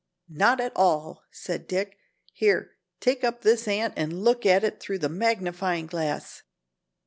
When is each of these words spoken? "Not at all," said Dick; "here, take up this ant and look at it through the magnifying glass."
"Not 0.31 0.59
at 0.59 0.71
all," 0.75 1.21
said 1.29 1.67
Dick; 1.67 1.99
"here, 2.33 2.71
take 2.99 3.23
up 3.23 3.41
this 3.43 3.67
ant 3.67 3.93
and 3.95 4.23
look 4.23 4.47
at 4.47 4.63
it 4.63 4.79
through 4.79 4.97
the 4.97 5.09
magnifying 5.09 5.85
glass." 5.85 6.41